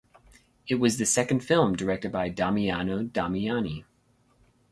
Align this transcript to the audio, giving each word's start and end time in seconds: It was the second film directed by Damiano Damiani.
It 0.67 0.79
was 0.79 0.97
the 0.97 1.05
second 1.05 1.41
film 1.41 1.75
directed 1.75 2.11
by 2.11 2.29
Damiano 2.29 3.03
Damiani. 3.03 3.85